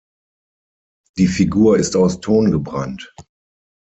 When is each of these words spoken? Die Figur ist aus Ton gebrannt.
Die 1.19 1.27
Figur 1.27 1.77
ist 1.77 1.95
aus 1.95 2.21
Ton 2.21 2.49
gebrannt. 2.49 3.13